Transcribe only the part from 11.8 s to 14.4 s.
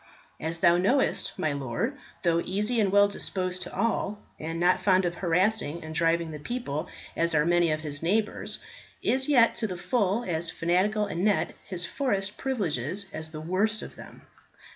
forest privileges as the worst of them.